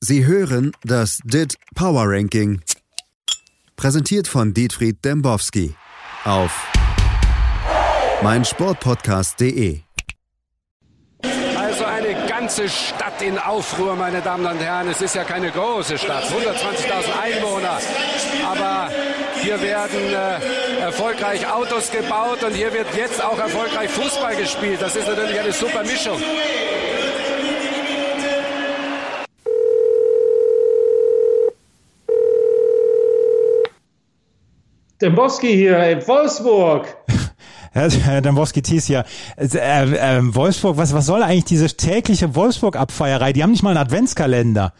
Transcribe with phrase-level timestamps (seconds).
[0.00, 2.60] Sie hören das DIT Power Ranking.
[3.74, 5.74] Präsentiert von Dietfried Dembowski
[6.24, 6.52] auf
[8.22, 9.80] meinsportpodcast.de.
[11.56, 14.88] Also eine ganze Stadt in Aufruhr, meine Damen und Herren.
[14.88, 17.78] Es ist ja keine große Stadt, 120.000 Einwohner.
[18.46, 18.90] Aber
[19.42, 24.80] hier werden äh, erfolgreich Autos gebaut und hier wird jetzt auch erfolgreich Fußball gespielt.
[24.80, 26.22] Das ist natürlich eine super Mischung.
[35.00, 36.86] Dembowski hier, ey, Wolfsburg.
[37.72, 39.04] Herr, Herr Dembowski-Thies hier.
[39.36, 43.32] Äh, äh, Wolfsburg, was, was soll eigentlich diese tägliche Wolfsburg-Abfeierei?
[43.32, 44.72] Die haben nicht mal einen Adventskalender.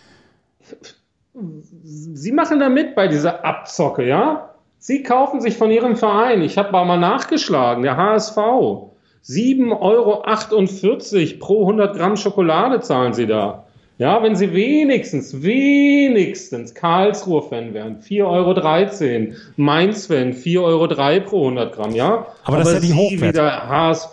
[1.84, 4.54] Sie machen da mit bei dieser Abzocke, ja?
[4.78, 11.60] Sie kaufen sich von Ihrem Verein, ich habe mal nachgeschlagen, der HSV, 7,48 Euro pro
[11.62, 13.66] 100 Gramm Schokolade zahlen Sie da.
[13.98, 20.86] Ja, wenn Sie wenigstens, wenigstens Karlsruhe-Fan wären, 4,13 Euro, Mainz-Fan, 4,03 Euro
[21.28, 22.26] pro 100 Gramm, ja?
[22.44, 23.34] Aber das ist ja die Hochwert.
[23.34, 24.12] wieder HSV,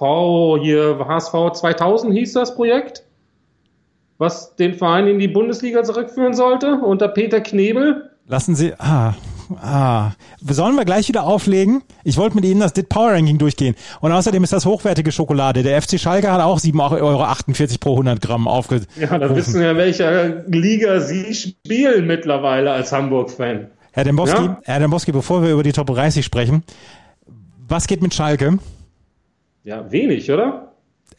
[0.63, 3.03] hier HSV 2000 hieß das Projekt,
[4.17, 8.09] was den Verein in die Bundesliga zurückführen sollte, unter Peter Knebel.
[8.25, 9.13] Lassen Sie, ah,
[9.61, 11.83] Ah, sollen wir gleich wieder auflegen?
[12.03, 13.75] Ich wollte mit Ihnen das DIT Power Ranking durchgehen.
[14.01, 15.63] Und außerdem ist das hochwertige Schokolade.
[15.63, 18.87] Der FC Schalke hat auch 7,48 Euro pro 100 Gramm aufgerufen.
[18.99, 23.67] Ja, da wissen wir, welcher Liga Sie spielen mittlerweile als Hamburg-Fan.
[23.91, 24.59] Herr Dembowski, ja?
[24.63, 26.63] Herr Dembowski, bevor wir über die Top 30 sprechen,
[27.67, 28.59] was geht mit Schalke?
[29.63, 30.73] Ja, wenig, oder?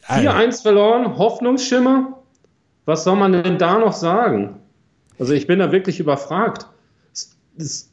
[0.07, 2.19] 4-1 verloren, Hoffnungsschimmer.
[2.85, 4.59] Was soll man denn da noch sagen?
[5.19, 6.67] Also ich bin da wirklich überfragt.
[7.57, 7.89] Das,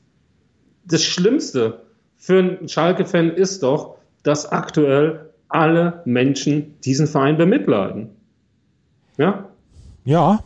[0.85, 1.81] das Schlimmste
[2.17, 8.11] für einen Schalke-Fan ist doch, dass aktuell alle Menschen diesen Verein bemitleiden.
[9.19, 9.49] Ja?
[10.05, 10.43] Ja,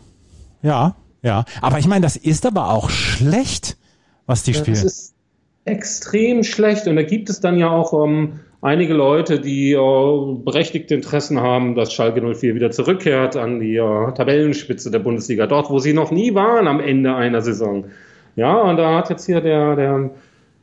[0.62, 1.45] ja, ja.
[1.62, 3.77] Aber ich meine, das ist aber auch schlecht,
[4.27, 4.75] was die ja, spielen.
[4.75, 5.14] Das ist
[5.64, 6.86] extrem schlecht.
[6.86, 11.40] Und da gibt es dann ja auch um, ähm, einige Leute, die uh, berechtigte Interessen
[11.40, 15.92] haben, dass Schalke 04 wieder zurückkehrt an die uh, Tabellenspitze der Bundesliga, dort, wo sie
[15.92, 17.86] noch nie waren am Ende einer Saison.
[18.36, 20.11] Ja, und da hat jetzt hier der, der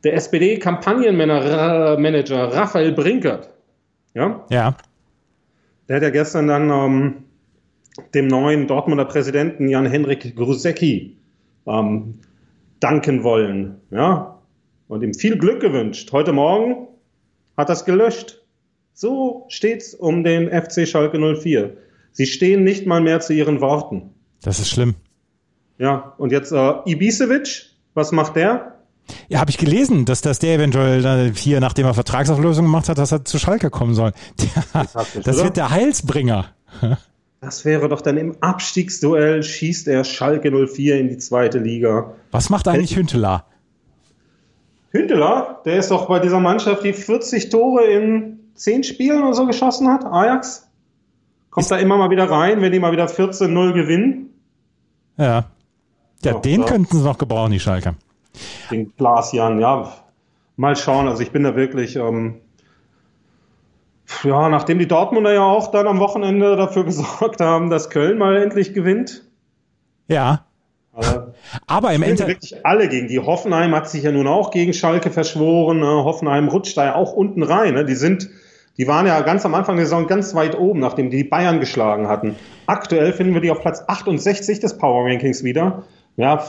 [0.06, 3.50] der SPD-Kampagnenmanager Raphael Brinkert,
[4.14, 4.46] ja?
[4.50, 4.78] Ja.
[5.90, 7.16] Der hat ja gestern dann ähm,
[8.14, 11.18] dem neuen Dortmunder Präsidenten Jan-Henrik Grusecki
[11.66, 12.20] ähm,
[12.80, 14.40] danken wollen, ja?
[14.88, 16.12] Und ihm viel Glück gewünscht.
[16.12, 16.88] Heute Morgen
[17.58, 18.44] hat das gelöscht.
[18.94, 21.78] So steht's um den FC Schalke 04.
[22.12, 24.12] Sie stehen nicht mal mehr zu ihren Worten.
[24.44, 24.94] Das ist schlimm.
[25.80, 28.75] Ja, und jetzt äh, Ibisevic, was macht der?
[29.28, 33.12] Ja, habe ich gelesen, dass, dass der eventuell hier, nachdem er Vertragsauflösung gemacht hat, dass
[33.12, 34.12] er zu Schalke kommen soll.
[34.76, 36.46] Der, das wird der Heilsbringer.
[37.42, 42.16] Das wäre doch dann im Abstiegsduell schießt er Schalke 04 in die zweite Liga.
[42.32, 43.46] Was macht eigentlich Hünteler?
[44.90, 49.46] Hünteler, der ist doch bei dieser Mannschaft, die 40 Tore in 10 Spielen oder so
[49.46, 50.68] geschossen hat, Ajax.
[51.52, 54.34] Kommt ist da immer mal wieder rein, wenn die mal wieder 14-0 gewinnen.
[55.18, 55.26] Ja.
[55.26, 55.46] Ja,
[56.24, 56.66] ja den ja.
[56.66, 57.96] könnten sie noch gebrauchen, die Schalke
[58.72, 59.92] den Glasjan, ja,
[60.56, 61.08] mal schauen.
[61.08, 62.42] Also ich bin da wirklich, ähm,
[64.24, 68.38] ja, nachdem die Dortmunder ja auch dann am Wochenende dafür gesorgt haben, dass Köln mal
[68.38, 69.24] endlich gewinnt.
[70.08, 70.46] Ja.
[70.94, 71.34] Also,
[71.68, 72.44] aber im Endeffekt.
[72.44, 73.20] wirklich alle gegen die.
[73.20, 75.80] Hoffenheim hat sich ja nun auch gegen Schalke verschworen.
[75.80, 75.88] Ne?
[75.88, 77.74] Hoffenheim rutscht da ja auch unten rein.
[77.74, 77.84] Ne?
[77.84, 78.30] Die sind,
[78.78, 82.08] die waren ja ganz am Anfang der Saison ganz weit oben, nachdem die Bayern geschlagen
[82.08, 82.36] hatten.
[82.66, 85.84] Aktuell finden wir die auf Platz 68 des Power Rankings wieder.
[86.16, 86.42] Ja,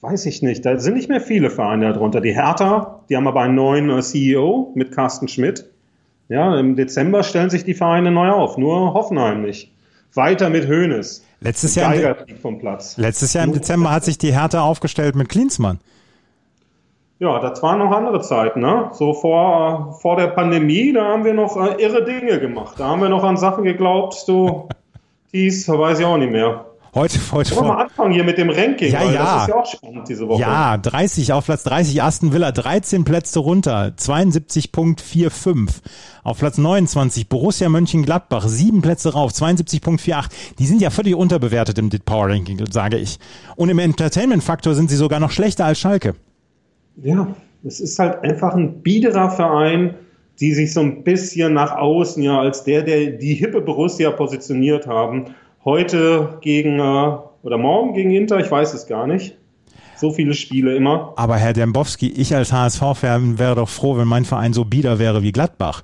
[0.00, 2.20] weiß ich nicht, da sind nicht mehr viele Vereine darunter.
[2.20, 5.66] Die Hertha, die haben aber einen neuen äh, CEO mit Carsten Schmidt.
[6.28, 9.72] Ja, im Dezember stellen sich die Vereine neu auf, nur Hoffenheim nicht.
[10.14, 11.24] Weiter mit Hoeneß.
[11.40, 11.94] Letztes Jahr,
[12.42, 12.96] vom Platz.
[12.96, 15.78] letztes Jahr im Dezember hat sich die Hertha aufgestellt mit Klinsmann.
[17.20, 18.90] Ja, das waren noch andere Zeiten, ne?
[18.92, 22.78] So vor, vor der Pandemie, da haben wir noch äh, irre Dinge gemacht.
[22.78, 24.68] Da haben wir noch an Sachen geglaubt, du,
[25.32, 26.67] dies weiß ich auch nicht mehr.
[26.94, 29.24] Heute, heute Wollen wir mal anfangen hier mit dem Ranking, ja, ja.
[29.24, 30.40] das ist ja auch spannend diese Woche.
[30.40, 35.68] Ja, 30 auf Platz 30 Aston Villa, 13 Plätze runter, 72.45.
[36.24, 40.30] Auf Platz 29 Borussia Mönchengladbach, 7 Plätze rauf, 72.48.
[40.58, 43.18] Die sind ja völlig unterbewertet im DIT Power Ranking, sage ich.
[43.56, 46.14] Und im Entertainment-Faktor sind sie sogar noch schlechter als Schalke.
[46.96, 47.28] Ja,
[47.64, 49.94] es ist halt einfach ein biederer Verein,
[50.40, 54.86] die sich so ein bisschen nach außen ja als der, der die hippe Borussia positioniert
[54.86, 55.34] haben
[55.64, 59.36] heute gegen äh, oder morgen gegen Inter, ich weiß es gar nicht.
[59.96, 61.12] So viele Spiele immer.
[61.16, 65.22] Aber Herr Dembowski, ich als HSV-Fan wäre doch froh, wenn mein Verein so bieder wäre
[65.22, 65.82] wie Gladbach.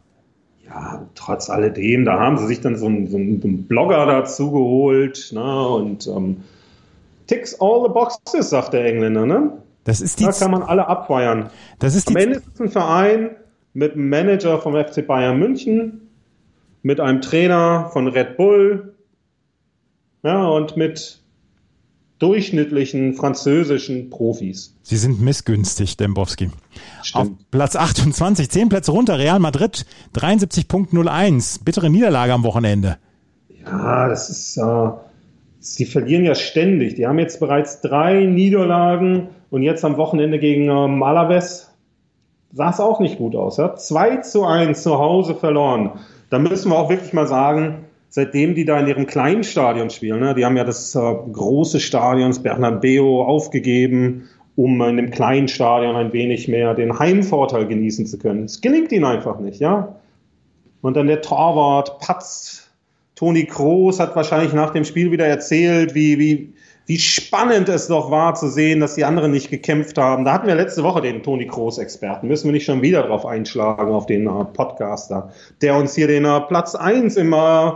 [0.66, 5.30] Ja, trotz alledem, da haben sie sich dann so einen, so einen Blogger dazu geholt
[5.32, 6.44] ne, und ähm,
[7.26, 9.52] ticks all the boxes, sagt der Engländer, ne?
[9.82, 11.50] Das ist die Da kann man alle abfeiern.
[11.78, 13.30] Das ist Am die Ende ist es ein Verein
[13.74, 16.08] mit einem Manager vom FC Bayern München,
[16.82, 18.93] mit einem Trainer von Red Bull,
[20.24, 21.20] ja, und mit
[22.18, 24.74] durchschnittlichen französischen Profis.
[24.82, 26.46] Sie sind missgünstig, Dembowski.
[26.46, 26.52] Auf
[27.02, 27.50] Stimmt.
[27.50, 29.84] Platz 28, 10 Plätze runter, Real Madrid,
[30.14, 31.64] 73.01.
[31.64, 32.96] Bittere Niederlage am Wochenende.
[33.64, 34.90] Ja, das ist, äh,
[35.60, 36.94] sie verlieren ja ständig.
[36.94, 41.70] Die haben jetzt bereits drei Niederlagen und jetzt am Wochenende gegen äh, Malaves
[42.52, 43.56] sah es auch nicht gut aus.
[43.58, 43.74] Ja?
[43.74, 45.92] 2 zu 1 zu Hause verloren.
[46.30, 50.20] Da müssen wir auch wirklich mal sagen, seitdem die da in ihrem kleinen Stadion spielen,
[50.20, 55.48] ne, die haben ja das äh, große Stadion, das Bernabeu, aufgegeben, um in dem kleinen
[55.48, 58.44] Stadion ein wenig mehr den Heimvorteil genießen zu können.
[58.44, 59.96] Es gelingt ihnen einfach nicht, ja.
[60.80, 62.70] Und dann der Torwart, Patz,
[63.16, 66.54] Toni Kroos hat wahrscheinlich nach dem Spiel wieder erzählt, wie, wie,
[66.86, 70.24] wie spannend es doch war zu sehen, dass die anderen nicht gekämpft haben.
[70.24, 72.28] Da hatten wir letzte Woche den Toni Kroos-Experten.
[72.28, 75.32] Müssen wir nicht schon wieder drauf einschlagen, auf den äh, Podcaster,
[75.62, 77.72] der uns hier den äh, Platz 1 im äh,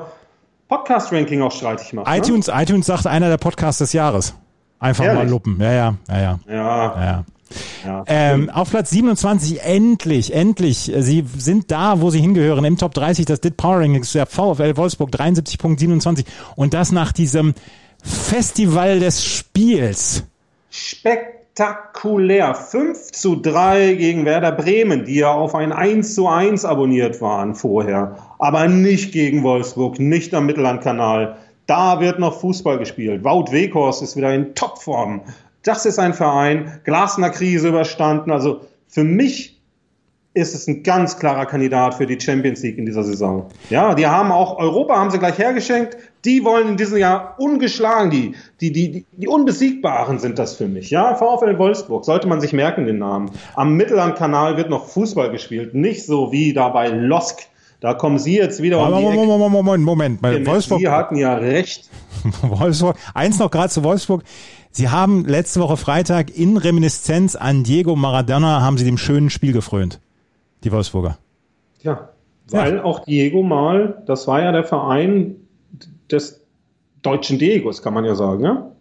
[0.68, 2.06] Podcast-Ranking auch streitig macht.
[2.06, 2.16] Ne?
[2.18, 4.34] iTunes, iTunes sagt einer der Podcasts des Jahres.
[4.78, 5.30] Einfach mal Ehrlich?
[5.30, 5.60] lupen.
[5.60, 6.40] Ja, ja, ja, ja.
[6.46, 7.24] Ja, ja, ja.
[7.84, 8.04] ja.
[8.06, 10.92] Ähm, auf Platz 27, endlich, endlich.
[10.98, 14.76] Sie sind da, wo sie hingehören, im Top 30, das DIT Power Rankings, der VfL
[14.76, 16.24] Wolfsburg 73.27.
[16.54, 17.54] Und das nach diesem
[18.02, 20.24] Festival des Spiels.
[21.58, 22.54] Spektakulär.
[22.54, 27.56] 5 zu 3 gegen Werder Bremen, die ja auf ein 1 zu 1 abonniert waren
[27.56, 28.16] vorher.
[28.38, 31.36] Aber nicht gegen Wolfsburg, nicht am Mittellandkanal.
[31.66, 33.24] Da wird noch Fußball gespielt.
[33.24, 35.22] Wout Weghorst ist wieder in Topform.
[35.64, 38.30] Das ist ein Verein, Glasner-Krise überstanden.
[38.30, 39.57] Also für mich
[40.38, 43.46] ist es ein ganz klarer Kandidat für die Champions League in dieser Saison.
[43.70, 45.96] Ja, die haben auch Europa haben sie gleich hergeschenkt.
[46.24, 48.10] Die wollen in diesem Jahr ungeschlagen.
[48.10, 50.90] Die, die, die, die, Unbesiegbaren sind das für mich.
[50.90, 53.30] Ja, VfL Wolfsburg sollte man sich merken den Namen.
[53.54, 57.40] Am Mittellandkanal wird noch Fußball gespielt, nicht so wie da bei Losk.
[57.80, 59.28] Da kommen Sie jetzt wieder um die Moment.
[59.28, 60.20] Moment, Moment, Moment.
[60.20, 61.88] Bei Wolfsburg, Sie hatten ja recht.
[62.42, 62.96] Wolfsburg.
[63.14, 64.24] Eins noch gerade zu Wolfsburg.
[64.70, 69.52] Sie haben letzte Woche Freitag in Reminiszenz an Diego Maradona haben sie dem schönen Spiel
[69.52, 70.00] gefrönt.
[70.64, 71.18] Die Wolfsburger.
[71.82, 72.10] Ja,
[72.50, 75.36] weil auch Diego mal, das war ja der Verein
[76.10, 76.44] des
[77.02, 78.72] deutschen Diegos, kann man ja sagen, ja?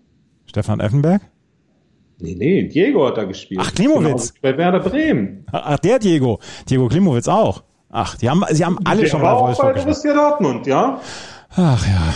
[0.45, 1.21] Stefan Effenberg?
[2.19, 3.61] Nee, nee, Diego hat da gespielt.
[3.63, 4.33] Ach, Klimowitz.
[4.33, 5.45] Genau, bei Werder Bremen.
[5.51, 6.39] Ach, der Diego.
[6.67, 7.63] Diego Klimowitz auch.
[7.89, 9.85] Ach, die haben, sie haben alle Der schon mal auch bei Wolfsburg gespielt.
[9.85, 10.99] Borussia Dortmund, ja?
[11.55, 12.13] Ach ja.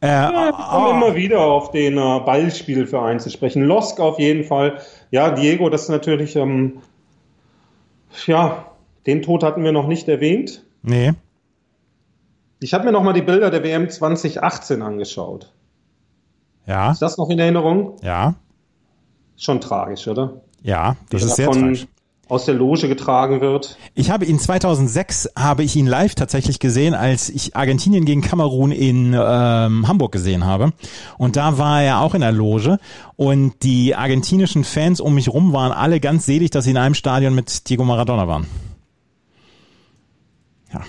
[0.00, 3.62] Äh, Ja, oh, immer wieder auf den äh, Ballspielverein zu sprechen.
[3.62, 4.80] Losk auf jeden Fall.
[5.10, 6.78] Ja, Diego, das ist natürlich, ähm,
[8.26, 8.66] ja,
[9.06, 10.64] den Tod hatten wir noch nicht erwähnt.
[10.82, 11.12] nee.
[12.58, 15.52] Ich habe mir noch mal die Bilder der WM 2018 angeschaut.
[16.66, 17.96] Ja, Ist das noch in Erinnerung?
[18.02, 18.34] ja,
[19.36, 20.40] Schon tragisch, oder?
[20.62, 20.96] ja.
[21.10, 21.86] Das Wie ist er sehr von, tragisch.
[22.28, 23.76] aus der Loge getragen wird.
[23.94, 28.72] Ich habe ihn 2006 habe ich ihn live tatsächlich gesehen, als ich Argentinien gegen Kamerun
[28.72, 30.72] in ähm, Hamburg gesehen habe.
[31.18, 32.78] Und da war er auch in der Loge
[33.16, 36.94] und die argentinischen Fans um mich rum waren alle ganz selig, dass sie in einem
[36.94, 38.46] Stadion mit Diego Maradona waren.
[40.72, 40.82] Ja.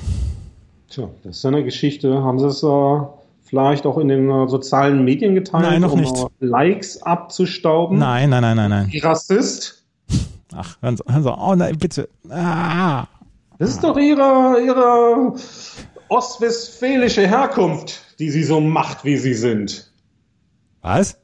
[0.90, 2.24] Tja, das ist eine Geschichte.
[2.24, 3.00] Haben Sie es äh,
[3.44, 6.16] vielleicht auch in den äh, sozialen Medien geteilt, Nein, noch um nicht.
[6.18, 7.98] äh, Likes abzustauben?
[8.00, 8.92] Nein, nein, nein, nein, nein.
[9.02, 9.84] Rassist?
[10.56, 12.10] Ach, hören Sie, hören Sie, oh nein, bitte.
[12.30, 13.06] Ah.
[13.60, 15.34] Das ist doch ihre, ihre
[16.10, 19.92] ostwestfälische Herkunft, die sie so macht, wie sie sind.
[20.82, 21.18] Was?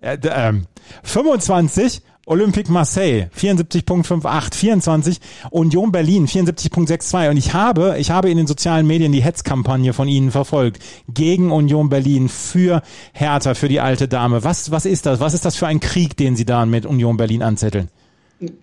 [0.00, 0.66] Äh, ähm,
[1.02, 5.18] 25 Olympique Marseille 74.58, 24
[5.50, 10.08] Union Berlin 74.62 und ich habe, ich habe in den sozialen Medien die Hetzkampagne von
[10.08, 12.82] Ihnen verfolgt gegen Union Berlin für
[13.14, 14.44] Hertha, für die alte Dame.
[14.44, 15.20] Was, was ist das?
[15.20, 17.88] Was ist das für ein Krieg, den Sie da mit Union Berlin anzetteln?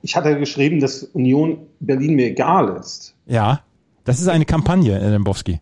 [0.03, 3.15] Ich hatte geschrieben, dass Union Berlin mir egal ist.
[3.25, 3.61] Ja,
[4.03, 5.59] das ist eine Kampagne, Herr Dembowski.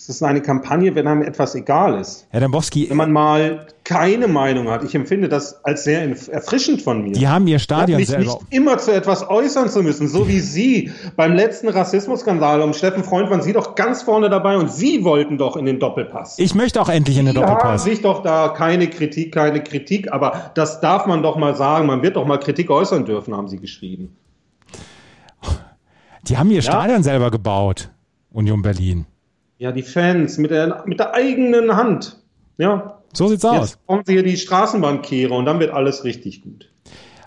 [0.00, 2.28] Es ist eine Kampagne, wenn einem etwas egal ist.
[2.30, 4.84] Herr Dembowski, Wenn man mal keine Meinung hat.
[4.84, 7.14] Ich empfinde das als sehr erfrischend von mir.
[7.14, 8.22] die haben ihr Stadion mich selber.
[8.22, 13.02] nicht immer zu etwas äußern zu müssen, so wie Sie beim letzten Rassismusskandal um Steffen
[13.02, 16.38] Freund waren Sie doch ganz vorne dabei und Sie wollten doch in den Doppelpass.
[16.38, 17.82] Ich möchte auch endlich in den Sie haben Doppelpass.
[17.82, 21.88] sich doch da keine Kritik, keine Kritik, aber das darf man doch mal sagen.
[21.88, 24.16] Man wird doch mal Kritik äußern dürfen, haben Sie geschrieben.
[26.28, 27.90] Die haben ihr Stadion selber gebaut,
[28.30, 29.06] Union Berlin.
[29.58, 32.16] Ja, die Fans mit der, mit der eigenen Hand.
[32.58, 33.70] Ja, So sieht's aus.
[33.70, 36.70] jetzt brauchen Sie hier die Straßenbahnkehre und dann wird alles richtig gut.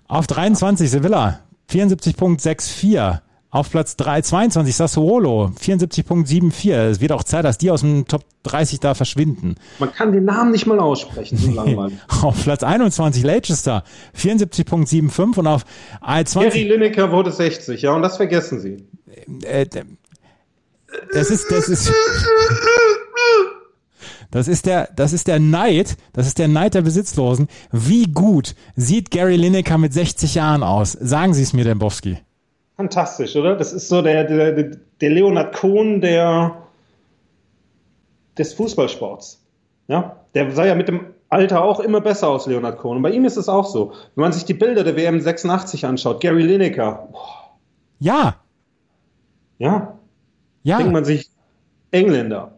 [0.08, 3.20] Auf 23 Sevilla 74.64.
[3.54, 6.72] Auf Platz 3, 22 Sassuolo, 74.74.
[6.74, 9.56] Es wird auch Zeit, dass die aus dem Top 30 da verschwinden.
[9.78, 11.98] Man kann den Namen nicht mal aussprechen, so langweilig.
[12.22, 13.84] auf Platz 21 Leicester,
[14.18, 15.66] 74.75 und auf
[16.02, 16.42] 20.
[16.44, 18.88] Gary Lineker wurde 60, ja, und das vergessen Sie.
[19.44, 19.66] Äh,
[21.14, 21.92] das ist, das ist.
[24.32, 27.50] Das ist der, das ist der Neid, das ist der Neid der Besitzlosen.
[27.72, 30.94] Wie gut sieht Gary Lineker mit 60 Jahren aus?
[30.94, 32.18] Sagen Sie es mir, Dembowski.
[32.78, 33.58] Fantastisch, oder?
[33.58, 34.72] Das ist so der, der,
[35.02, 36.56] der Leonard Cohn der,
[38.38, 39.42] des Fußballsports.
[39.90, 42.98] Ja, der sah ja mit dem Alter auch immer besser aus, Leonard Cohn.
[42.98, 43.92] Und bei ihm ist es auch so.
[44.16, 47.10] Wenn man sich die Bilder der WM 86 anschaut, Gary Lineker.
[47.12, 47.58] Boah.
[48.00, 48.36] Ja.
[49.60, 50.00] Ja.
[50.64, 50.78] Ja.
[50.78, 51.30] Denkt man sich
[51.92, 52.54] Engländer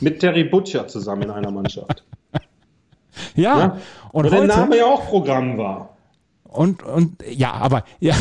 [0.00, 2.04] mit Terry Butcher zusammen in einer Mannschaft.
[3.34, 3.58] ja.
[3.58, 3.78] ja.
[4.12, 5.96] Und Wo heute, der Name ja auch Programm war.
[6.44, 8.14] Und, und ja, aber ja,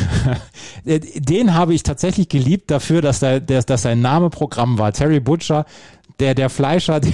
[0.86, 4.91] den habe ich tatsächlich geliebt dafür, dass, der, der, dass sein Name Programm war.
[4.91, 5.65] Terry Butcher,
[6.20, 7.13] der, der Fleischer, der,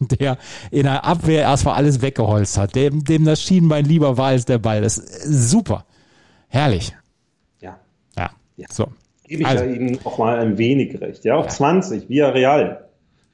[0.00, 0.38] der
[0.70, 4.58] in der Abwehr erstmal alles weggeholzt hat, dem, dem das Schienbein lieber war als der
[4.58, 4.80] Ball.
[4.80, 5.84] Das ist super.
[6.48, 6.94] Herrlich.
[7.60, 7.78] Ja.
[8.16, 8.30] Ja.
[8.56, 8.66] ja.
[8.70, 8.88] So.
[9.30, 9.64] Gebe ich also.
[9.64, 11.24] ja Ihnen auch mal ein wenig recht.
[11.24, 11.50] Ja, auf ja.
[11.52, 12.84] 20, via Real.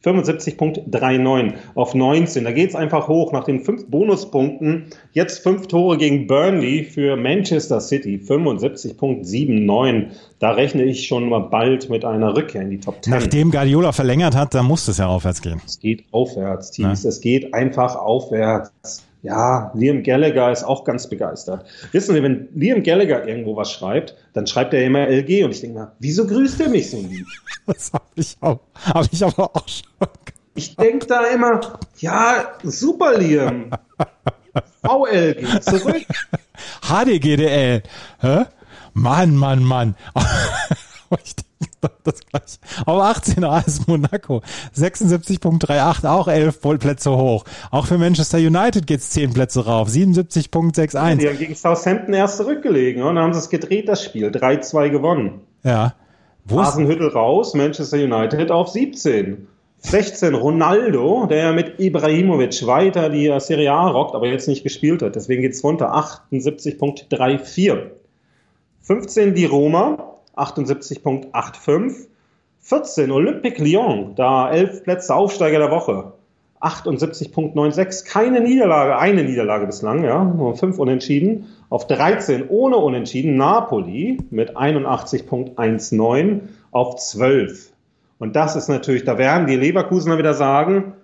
[0.04, 2.44] 75.39 auf 19.
[2.44, 4.88] Da geht es einfach hoch nach den fünf Bonuspunkten.
[5.12, 8.20] Jetzt fünf Tore gegen Burnley für Manchester City.
[8.22, 10.08] 75.79.
[10.38, 13.14] Da rechne ich schon mal bald mit einer Rückkehr in die Top 10.
[13.14, 15.62] Nachdem Guardiola verlängert hat, da muss es ja aufwärts gehen.
[15.64, 17.04] Es geht aufwärts, Teams.
[17.04, 17.08] Ja.
[17.08, 19.02] Es geht einfach aufwärts.
[19.26, 21.66] Ja, Liam Gallagher ist auch ganz begeistert.
[21.90, 25.62] Wissen Sie, wenn Liam Gallagher irgendwo was schreibt, dann schreibt er immer LG und ich
[25.62, 27.26] denke mal, wieso grüßt er mich so lieb?
[27.66, 30.08] Das habe ich auch, habe ich aber auch schon.
[30.54, 31.60] Ich denke da immer,
[31.98, 33.70] ja, super Liam.
[34.84, 36.06] VLG, zurück.
[36.82, 37.82] HDGDL.
[38.20, 38.44] Hä?
[38.92, 39.96] Mann, Mann, Mann.
[41.24, 41.34] ich
[42.04, 42.58] das gleiche.
[42.86, 44.42] Auf 18 AS Monaco.
[44.76, 47.44] 76.38, auch 11 Plätze hoch.
[47.70, 49.88] Auch für Manchester United geht's 10 Plätze rauf.
[49.88, 50.94] 77.61.
[50.94, 53.02] Ja, die haben gegen Southampton erst zurückgelegen.
[53.02, 54.28] Und dann haben sie es gedreht, das Spiel.
[54.28, 55.40] 3-2 gewonnen.
[55.62, 55.94] Ja.
[56.44, 59.48] Wo Hasenhüttel raus, Manchester United auf 17.
[59.78, 65.16] 16 Ronaldo, der mit Ibrahimovic weiter die Serie A rockt, aber jetzt nicht gespielt hat.
[65.16, 65.94] Deswegen geht's runter.
[65.94, 67.90] 78.34.
[68.80, 72.08] 15 die Roma, 78.85.
[72.60, 76.12] 14 Olympique Lyon, da 11 Plätze Aufsteiger der Woche.
[76.60, 81.46] 78.96, keine Niederlage, eine Niederlage bislang, ja, nur 5 Unentschieden.
[81.68, 86.40] Auf 13 ohne Unentschieden Napoli mit 81.19
[86.72, 87.70] auf 12.
[88.18, 90.94] Und das ist natürlich, da werden die Leverkusener wieder sagen,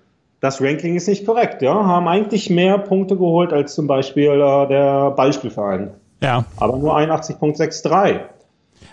[0.41, 4.67] das Ranking ist nicht korrekt, ja, haben eigentlich mehr Punkte geholt als zum Beispiel äh,
[4.67, 5.93] der Beispielverein.
[6.21, 6.45] Ja.
[6.57, 8.21] Aber nur 81.63.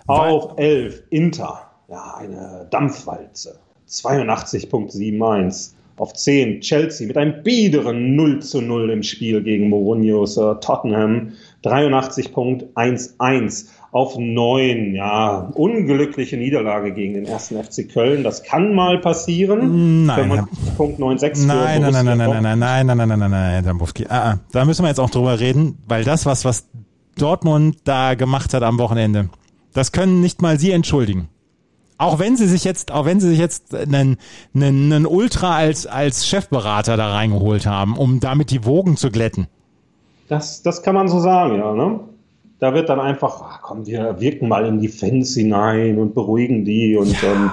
[0.08, 3.60] Auf 11 Inter, ja, eine Dampfwalze.
[3.88, 5.72] 82.71.
[5.98, 11.34] Auf 10 Chelsea mit einem biederen 0 zu 0 im Spiel gegen Mourinho's äh, Tottenham.
[11.65, 13.65] 83.11.
[13.91, 18.24] Auf 9, ja, unglückliche Niederlage gegen den ersten FC Köln.
[18.24, 20.05] Das kann mal passieren.
[20.05, 20.48] Nein.
[20.77, 24.05] 95.96 nein, nein, nein, nein, nein, nein, nein, nein, nein, nein, nein, nein, nein, Dambowski.
[24.08, 26.67] Ah, ah, da müssen wir jetzt auch drüber reden, weil das, was, was
[27.17, 29.29] Dortmund da gemacht hat am Wochenende,
[29.80, 31.30] das können nicht mal Sie entschuldigen.
[31.98, 34.18] Auch wenn Sie sich jetzt, auch wenn Sie sich jetzt einen,
[34.54, 39.48] einen, einen Ultra als, als Chefberater da reingeholt haben, um damit die Wogen zu glätten.
[40.28, 42.00] Das, das kann man so sagen, ja, ne?
[42.60, 46.66] Da wird dann einfach, ach komm, wir wirken mal in die Fans hinein und beruhigen
[46.66, 47.32] die und ja.
[47.32, 47.52] ähm,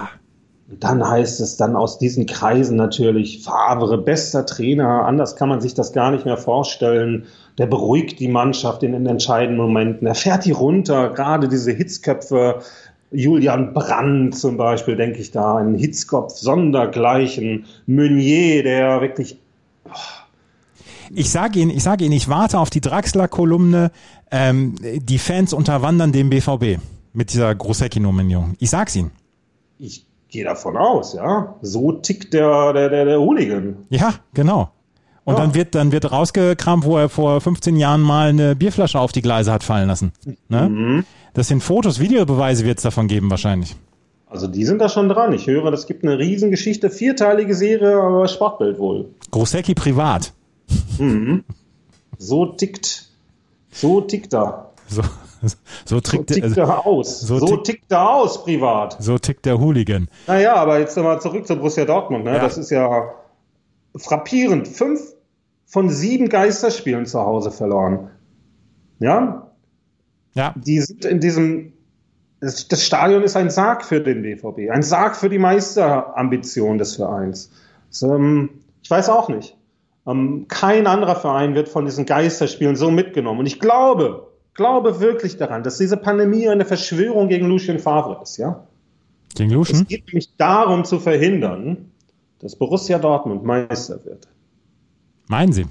[0.80, 5.74] dann heißt es dann aus diesen Kreisen natürlich, Favre, bester Trainer, anders kann man sich
[5.74, 7.26] das gar nicht mehr vorstellen.
[7.58, 10.06] Der beruhigt die Mannschaft in den entscheidenden Momenten.
[10.06, 12.62] Er fährt die runter, gerade diese Hitzköpfe.
[13.12, 17.64] Julian Brandt zum Beispiel, denke ich da, ein Hitzkopf sondergleichen.
[17.86, 19.38] Meunier, der wirklich.
[19.84, 19.90] Oh.
[21.14, 23.90] Ich sage Ihnen, ich sage Ihnen, ich warte auf die Draxler-Kolumne.
[24.30, 26.80] Ähm, die Fans unterwandern den BVB
[27.12, 28.56] mit dieser Grosecki-Nominierung.
[28.58, 29.12] Ich sag's Ihnen.
[29.78, 31.54] Ich gehe davon aus, ja.
[31.62, 33.76] So tickt der, der, der, der Hooligan.
[33.88, 34.70] Ja, genau.
[35.26, 35.40] Und ja.
[35.40, 39.22] dann wird dann wird rausgekramt, wo er vor 15 Jahren mal eine Bierflasche auf die
[39.22, 40.12] Gleise hat fallen lassen.
[40.48, 40.68] Ne?
[40.68, 41.04] Mhm.
[41.34, 43.74] Das sind Fotos, Videobeweise wird es davon geben wahrscheinlich.
[44.28, 45.32] Also die sind da schon dran.
[45.32, 49.08] Ich höre, das gibt eine Riesengeschichte, vierteilige Serie, aber Sportbild wohl.
[49.32, 50.32] Grosecki privat.
[50.98, 51.42] Mhm.
[52.18, 53.08] So tickt,
[53.72, 54.70] so tickt er.
[54.86, 55.02] So,
[55.84, 57.20] so, tickt, so tickt er aus.
[57.20, 58.96] So, so tickt er aus privat.
[59.00, 60.06] So tickt der Hooligan.
[60.28, 62.24] Naja, aber jetzt nochmal zurück zu Borussia Dortmund.
[62.24, 62.34] Ne?
[62.34, 62.38] Ja.
[62.38, 63.10] Das ist ja
[63.96, 64.68] frappierend.
[64.68, 65.15] Fünf
[65.66, 68.10] von sieben Geisterspielen zu Hause verloren.
[68.98, 69.52] Ja?
[70.34, 70.54] Ja.
[70.56, 71.72] Die sind in diesem
[72.40, 76.96] das, das Stadion ist ein Sarg für den BVB, ein Sarg für die Meisterambition des
[76.96, 77.50] Vereins.
[77.90, 78.50] So, ähm,
[78.82, 79.56] ich weiß auch nicht.
[80.06, 83.40] Ähm, kein anderer Verein wird von diesen Geisterspielen so mitgenommen.
[83.40, 88.36] Und ich glaube, glaube wirklich daran, dass diese Pandemie eine Verschwörung gegen Lucien Favre ist,
[88.36, 88.66] ja?
[89.34, 89.82] Gegen Lucien?
[89.82, 91.90] Es geht nämlich darum zu verhindern,
[92.40, 94.28] dass Borussia Dortmund Meister wird.
[95.28, 95.66] Meinen Sie?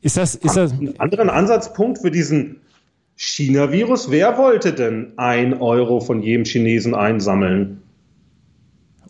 [0.00, 0.72] Ist das, ist das?
[0.72, 2.60] Einen anderen Ansatzpunkt für diesen
[3.16, 4.10] China-Virus.
[4.10, 7.82] Wer wollte denn ein Euro von jedem Chinesen einsammeln?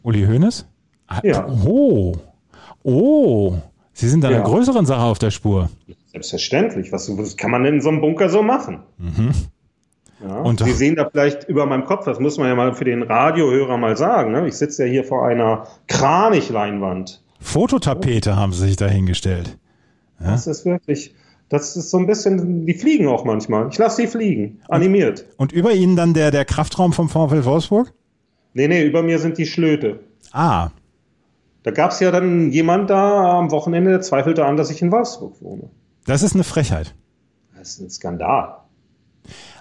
[0.02, 0.66] Uli Hoeneß?
[1.24, 1.46] Ja.
[1.48, 2.14] Oh.
[2.84, 3.54] Oh.
[3.92, 4.36] Sie sind da Ja.
[4.36, 5.68] einer größeren Sache auf der Spur.
[6.12, 6.92] Selbstverständlich.
[6.92, 8.80] Was, was kann man denn in so einem Bunker so machen?
[10.22, 12.84] Ja, Und- Sie sehen da vielleicht über meinem Kopf, das muss man ja mal für
[12.84, 14.30] den Radiohörer mal sagen.
[14.32, 14.46] Ne?
[14.46, 17.20] Ich sitze ja hier vor einer Kranigleinwand.
[17.44, 19.58] Fototapete haben sie sich da hingestellt.
[20.18, 21.14] Das ist wirklich,
[21.50, 23.68] das ist so ein bisschen, die fliegen auch manchmal.
[23.70, 25.26] Ich lasse die fliegen, animiert.
[25.36, 27.92] Und über ihnen dann der, der Kraftraum vom VfL Wolfsburg?
[28.54, 30.00] Nee, nee, über mir sind die Schlöte.
[30.32, 30.70] Ah,
[31.64, 34.90] Da gab es ja dann jemand da am Wochenende, der zweifelte an, dass ich in
[34.90, 35.68] Wolfsburg wohne.
[36.06, 36.94] das ist eine Frechheit.
[37.56, 38.56] Das ist ein Skandal.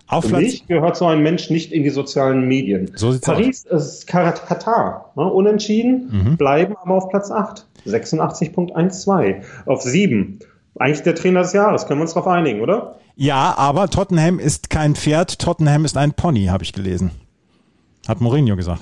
[0.07, 2.91] Auf Für mich gehört so ein Mensch nicht in die sozialen Medien.
[2.95, 5.11] So Paris ist Karat- Katar.
[5.15, 5.23] Ne?
[5.23, 6.37] Unentschieden, Mhm.
[6.37, 7.65] bleiben aber auf Platz 8.
[7.85, 9.43] 86.12.
[9.65, 10.39] Auf 7.
[10.79, 11.85] Eigentlich der Trainer des Jahres.
[11.85, 12.95] Können wir uns darauf einigen, oder?
[13.15, 17.11] ja, aber Tottenham ist kein Pferd, Tottenham ist ein Pony, habe ich gelesen.
[18.07, 18.81] Hat Mourinho gesagt.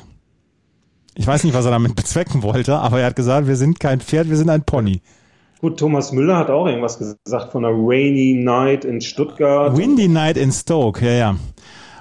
[1.16, 4.00] Ich weiß nicht, was er damit bezwecken wollte, aber er hat gesagt, wir sind kein
[4.00, 5.02] Pferd, wir sind ein Pony.
[5.62, 9.78] Gut, Thomas Müller hat auch irgendwas gesagt von einer Rainy Night in Stuttgart.
[9.78, 11.36] Windy Night in Stoke, ja, ja.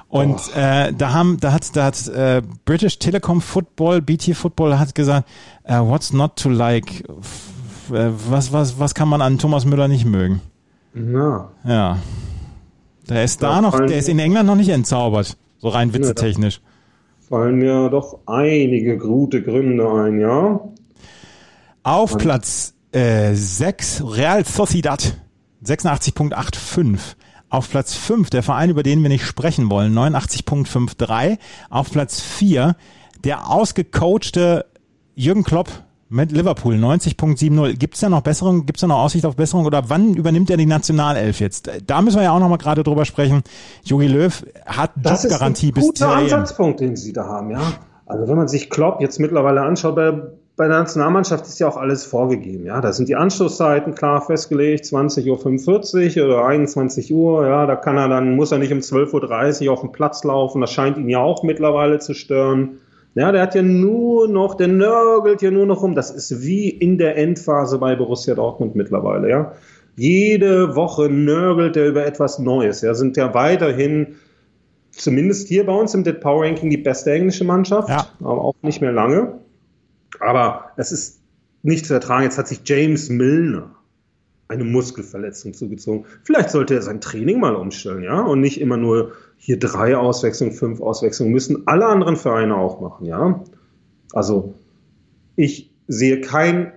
[0.08, 4.94] Und äh, da haben, da hat, da hat äh, British Telecom Football, BT Football hat
[4.94, 5.28] gesagt,
[5.64, 7.04] äh, what's not to like?
[7.92, 10.40] Äh, Was, was, was kann man an Thomas Müller nicht mögen?
[10.94, 11.98] Na, Ja.
[13.08, 15.36] Der ist da Ja, noch, der ist in England noch nicht entzaubert.
[15.58, 16.60] So rein witzetechnisch.
[17.28, 20.60] fallen mir doch einige gute Gründe ein, ja?
[21.82, 25.16] Auf Platz äh, 6 Real Sociedad
[25.64, 26.98] 86.85.
[27.48, 31.38] Auf Platz 5 der Verein, über den wir nicht sprechen wollen, 89.53.
[31.68, 32.76] Auf Platz 4
[33.24, 34.66] der ausgecoachte
[35.14, 35.68] Jürgen Klopp
[36.08, 37.74] mit Liverpool 90.70.
[37.74, 38.66] Gibt es da noch Besserung?
[38.66, 39.66] Gibt es da noch Aussicht auf Besserung?
[39.66, 41.70] Oder wann übernimmt er die Nationalelf jetzt?
[41.86, 43.42] Da müssen wir ja auch noch mal gerade drüber sprechen.
[43.84, 46.10] Jogi Löw hat Das Jobgarantie ist ein bis guter.
[46.10, 47.62] Ansatzpunkt, den Sie da haben, ja.
[48.06, 50.12] Also wenn man sich Klopp jetzt mittlerweile anschaut, bei,
[50.60, 52.82] bei der Nationalmannschaft ist ja auch alles vorgegeben, ja.
[52.82, 57.64] Da sind die Anschlusszeiten klar festgelegt, 20.45 Uhr oder 21 Uhr, ja.
[57.64, 60.60] Da kann er dann, muss er nicht um 12.30 Uhr auf den Platz laufen.
[60.60, 62.72] Das scheint ihn ja auch mittlerweile zu stören.
[63.14, 65.94] Ja, der hat ja nur noch, der nörgelt ja nur noch rum.
[65.94, 69.52] Das ist wie in der Endphase bei Borussia Dortmund mittlerweile, ja.
[69.96, 72.82] Jede Woche nörgelt er über etwas Neues.
[72.82, 74.16] Ja, sind ja weiterhin
[74.90, 78.04] zumindest hier bei uns im Dead Power Ranking die beste englische Mannschaft, Ja.
[78.20, 79.40] aber auch nicht mehr lange.
[80.20, 81.20] Aber es ist
[81.62, 82.24] nicht zu ertragen.
[82.24, 83.74] Jetzt hat sich James Milner
[84.50, 86.06] eine Muskelverletzung zugezogen.
[86.24, 90.52] Vielleicht sollte er sein Training mal umstellen, ja, und nicht immer nur hier drei Auswechslungen,
[90.52, 93.44] fünf Auswechslungen müssen alle anderen Vereine auch machen, ja.
[94.12, 94.54] Also
[95.36, 96.72] ich sehe keinen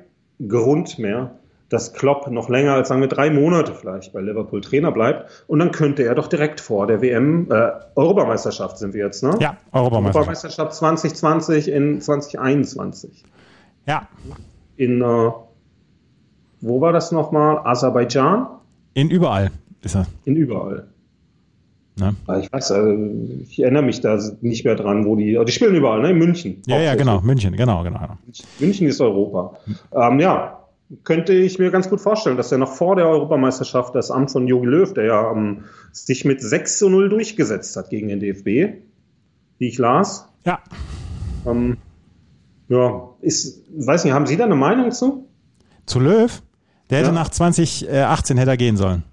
[0.48, 1.40] Grund mehr,
[1.74, 5.58] dass Klopp noch länger als sagen wir drei Monate vielleicht bei Liverpool Trainer bleibt und
[5.58, 9.36] dann könnte er doch direkt vor der WM äh, Europameisterschaft sind wir jetzt, ne?
[9.40, 10.16] Ja, Europameisterschaft.
[10.16, 13.24] Europameisterschaft 2020 in 2021
[13.88, 14.08] Ja,
[14.78, 15.32] in äh,
[16.62, 17.60] wo war das nochmal?
[17.64, 18.48] Aserbaidschan?
[18.94, 19.50] in überall
[19.82, 20.06] ist er.
[20.26, 20.88] In überall.
[22.00, 22.16] Ne?
[22.28, 22.96] Ah, Ich weiß, also,
[23.50, 25.40] ich erinnere mich da nicht mehr dran, wo die.
[25.46, 26.12] Die spielen überall, ne?
[26.12, 26.62] In München.
[26.68, 28.00] Ja, ja, genau, München, genau, genau.
[28.00, 28.18] genau.
[28.60, 29.58] München ist Europa.
[29.92, 30.63] Ähm, ja,
[31.04, 34.48] könnte ich mir ganz gut vorstellen, dass er noch vor der Europameisterschaft das Amt von
[34.48, 38.80] Jogi Löw, der ja ähm, sich mit 6 zu 0 durchgesetzt hat gegen den DFB,
[39.58, 40.28] wie ich las.
[40.46, 40.60] Ja,
[41.46, 41.78] Ähm,
[42.70, 45.28] ja, ist, weiß nicht, haben Sie da eine Meinung zu?
[45.86, 46.42] zu Löw,
[46.90, 47.14] der hätte Ja.
[47.14, 49.04] nach 2018 hätte er gehen sollen.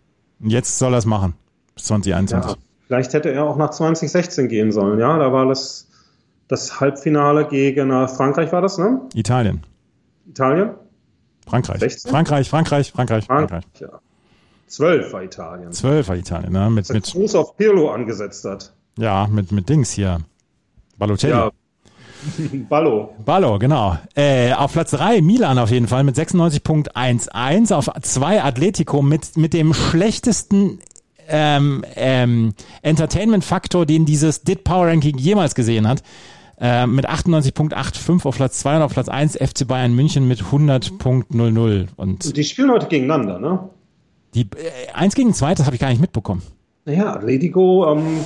[0.41, 1.35] Und jetzt soll er es machen.
[1.75, 2.53] Bis 2021.
[2.53, 4.99] Ja, vielleicht hätte er auch nach 2016 gehen sollen.
[4.99, 5.89] Ja, da war das,
[6.49, 9.01] das Halbfinale gegen äh, Frankreich, war das, ne?
[9.15, 9.63] Italien.
[10.29, 10.71] Italien?
[11.47, 11.81] Frankreich.
[11.81, 12.11] 16?
[12.11, 13.65] Frankreich, Frankreich, Frankreich, Frankreich.
[13.79, 14.01] ja.
[14.67, 15.73] Zwölf war Italien.
[15.73, 16.71] Zwölf war Italien, ne?
[16.71, 18.73] Mit, mit, Gruß auf Pirlo angesetzt hat.
[18.97, 20.21] ja, mit, mit Dings hier.
[20.97, 21.33] Balotelli.
[21.33, 21.51] Ja.
[22.69, 23.15] Ballo.
[23.25, 23.99] Ballo, genau.
[24.15, 27.73] Äh, auf Platz 3 Milan auf jeden Fall mit 96.11.
[27.73, 30.81] Auf 2 Atletico mit, mit dem schlechtesten
[31.29, 36.03] ähm, ähm, Entertainment-Faktor, den dieses DIT Power Ranking jemals gesehen hat.
[36.61, 41.87] Äh, mit 98.85 auf Platz 2 und auf Platz 1 FC Bayern München mit 100.00.
[41.97, 43.71] Und Die spielen heute gegeneinander, ne?
[44.35, 46.43] die äh, 1 gegen 2, das habe ich gar nicht mitbekommen.
[46.85, 48.19] Naja, Atletico ähm,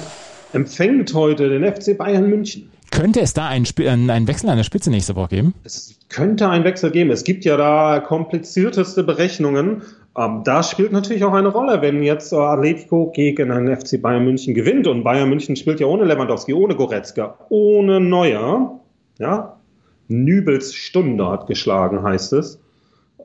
[0.52, 2.70] empfängt heute den FC Bayern München.
[2.90, 5.54] Könnte es da einen, Sp- einen Wechsel an der Spitze nächste Woche geben?
[5.64, 7.10] Es könnte einen Wechsel geben.
[7.10, 9.82] Es gibt ja da komplizierteste Berechnungen.
[10.16, 14.24] Ähm, da spielt natürlich auch eine Rolle, wenn jetzt äh, Atletico gegen einen FC Bayern
[14.24, 18.80] München gewinnt und Bayern München spielt ja ohne Lewandowski, ohne Goretzka, ohne Neuer.
[19.18, 19.60] Ja,
[20.08, 22.60] Nübels Stunde hat geschlagen, heißt es.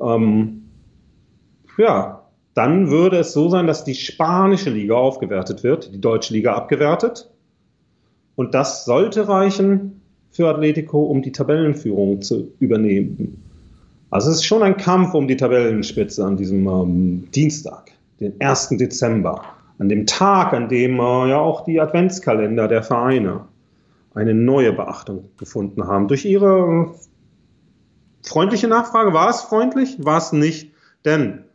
[0.01, 0.63] Ähm,
[1.77, 2.23] ja,
[2.53, 7.29] dann würde es so sein, dass die spanische Liga aufgewertet wird, die deutsche Liga abgewertet.
[8.35, 13.48] Und das sollte reichen für Atletico, um die Tabellenführung zu übernehmen.
[14.11, 18.69] Also es ist schon ein Kampf um die Tabellenspitze an diesem ähm, Dienstag, den 1.
[18.69, 19.43] Dezember,
[19.77, 23.45] an dem Tag, an dem äh, ja auch die Adventskalender der Vereine
[24.15, 26.07] eine neue Beachtung gefunden haben.
[26.07, 26.95] Durch ihre
[28.23, 29.97] freundliche Nachfrage, war es freundlich?
[30.03, 30.73] War es nicht?
[31.05, 31.45] Denn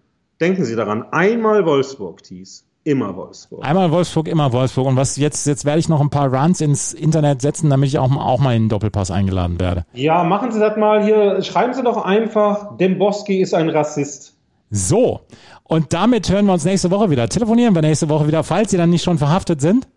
[0.41, 3.65] denken Sie daran, einmal Wolfsburg, Thies, immer Wolfsburg.
[3.65, 4.87] Einmal Wolfsburg, immer Wolfsburg.
[4.87, 7.99] Und was jetzt, jetzt werde ich noch ein paar Runs ins Internet setzen, damit ich
[7.99, 9.87] auch, auch mal in den Doppelpass eingeladen werde.
[9.95, 11.43] Ja, machen Sie das mal hier.
[11.43, 14.35] Schreiben Sie doch einfach, Demboski ist ein Rassist.
[14.71, 15.21] So.
[15.65, 17.29] Und damit hören wir uns nächste Woche wieder.
[17.29, 19.89] Telefonieren wir nächste Woche wieder, falls Sie dann nicht schon verhaftet sind.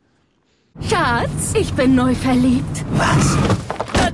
[0.79, 2.85] Schatz, ich bin neu verliebt.
[2.95, 3.37] Was?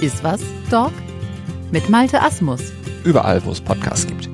[0.00, 0.92] Ist was, Dog?
[1.70, 2.72] Mit Malte Asmus.
[3.04, 4.30] Überall, wo es Podcasts gibt.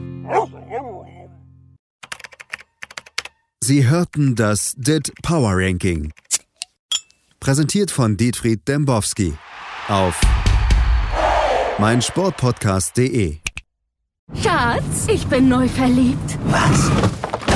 [3.61, 6.12] Sie hörten das DIT Power Ranking.
[7.40, 9.35] Präsentiert von Dietfried Dembowski
[9.88, 10.20] auf
[11.79, 13.38] meinsportpodcast.de.
[14.40, 16.38] Schatz, ich bin neu verliebt.
[16.44, 17.26] Was?